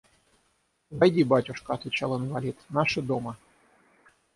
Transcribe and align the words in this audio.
«Войди, 0.89 1.23
батюшка,– 1.23 1.73
отвечал 1.75 2.17
инвалид,– 2.17 2.57
наши 2.69 3.03
дома». 3.03 3.37